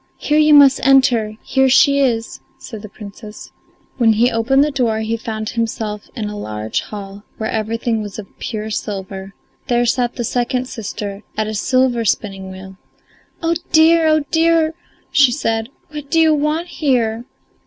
[0.17, 3.51] "Here you must enter: here she is," said the Princess.
[3.99, 8.17] When he opened the door he found himself in a large hall, where everything was
[8.17, 9.35] of pure silver;
[9.67, 12.77] there sat the second sister at a silver spinning wheel.
[13.43, 14.73] "Oh, dear; oh, dear!"
[15.11, 15.69] she said.
[15.89, 17.25] "What do you want here?"